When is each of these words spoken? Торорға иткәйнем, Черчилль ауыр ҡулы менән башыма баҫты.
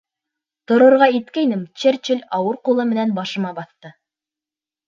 Торорға 0.71 1.09
иткәйнем, 1.19 1.61
Черчилль 1.83 2.25
ауыр 2.39 2.59
ҡулы 2.69 2.89
менән 2.95 3.15
башыма 3.21 3.53
баҫты. 3.63 3.93